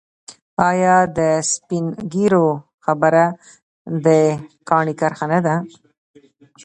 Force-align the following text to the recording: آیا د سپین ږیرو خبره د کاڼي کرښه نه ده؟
آیا 0.69 0.95
د 1.17 1.19
سپین 1.51 1.85
ږیرو 2.13 2.47
خبره 2.85 3.25
د 4.05 4.07
کاڼي 4.67 4.93
کرښه 4.99 5.25
نه 5.31 5.39
ده؟ 5.45 5.55